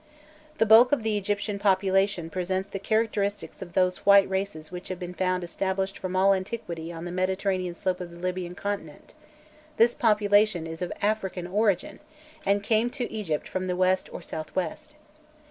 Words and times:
The 0.57 0.65
bulk 0.65 0.91
of 0.91 1.03
the 1.03 1.15
Egyptian 1.15 1.59
population 1.59 2.31
presents 2.31 2.67
the 2.67 2.79
characteristics 2.79 3.61
of 3.61 3.73
those 3.73 3.97
white 4.03 4.27
races 4.27 4.71
which 4.71 4.87
have 4.87 4.97
been 4.97 5.13
found 5.13 5.43
established 5.43 5.95
from 5.99 6.15
all 6.15 6.33
antiquity 6.33 6.91
on 6.91 7.05
the 7.05 7.11
Mediterranean 7.11 7.75
slope 7.75 8.01
of 8.01 8.09
the 8.09 8.17
Libyan 8.17 8.55
continent; 8.55 9.13
this 9.77 9.93
population 9.93 10.65
is 10.65 10.81
of 10.81 10.91
African 11.03 11.45
origin, 11.45 11.99
and 12.47 12.63
came 12.63 12.89
to 12.89 13.11
Egypt 13.11 13.47
from 13.47 13.67
the 13.67 13.75
West 13.75 14.09
or 14.11 14.23
South 14.23 14.55
West. 14.55 14.95